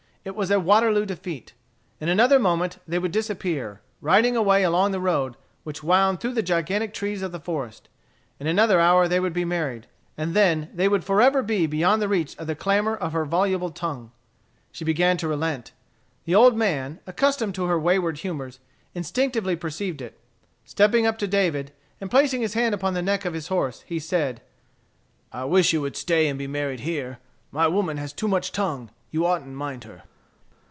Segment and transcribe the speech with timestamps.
[0.23, 1.53] It was a waterloo defeat.
[1.99, 6.43] In another moment they would disappear, riding away along the road, which wound through the
[6.43, 7.89] gigantic trees of the forest.
[8.39, 9.87] In another hour they would be married.
[10.15, 13.71] And then they would forever be beyond the reach of the clamor of her voluble
[13.71, 14.11] tongue.
[14.71, 15.71] She began to relent.
[16.25, 18.59] The old man, accustomed to her wayward humors,
[18.93, 20.19] instinctively perceived it.
[20.65, 23.97] Stepping up to David, and placing his hand upon the neck of his horse, he
[23.97, 24.43] said:
[25.31, 27.17] "I wish you would stay and be married here.
[27.51, 28.91] My woman has too much tongue.
[29.09, 30.03] You oughtn't mind her."